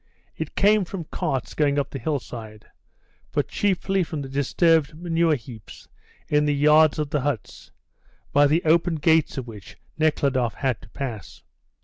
It 0.35 0.55
came 0.55 0.83
from 0.83 1.03
carts 1.03 1.53
going 1.53 1.77
up 1.77 1.91
the 1.91 1.99
hillside, 1.99 2.65
but 3.31 3.49
chiefly 3.49 4.01
from 4.03 4.23
the 4.23 4.29
disturbed 4.29 4.95
manure 4.97 5.35
heaps 5.35 5.87
in 6.27 6.45
the 6.45 6.55
yards 6.55 6.97
of 6.97 7.11
the 7.11 7.21
huts, 7.21 7.69
by 8.33 8.47
the 8.47 8.63
open 8.65 8.95
gates 8.95 9.37
of 9.37 9.45
which 9.45 9.77
Nekhludoff 9.99 10.55
had 10.55 10.81
to 10.81 10.89
pass. 10.89 11.43